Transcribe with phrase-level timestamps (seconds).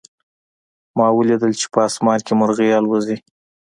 [0.97, 3.17] ما ولیدل چې په آسمان کې مرغۍ الوزي